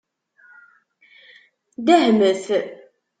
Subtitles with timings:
[1.85, 2.43] Dehmet.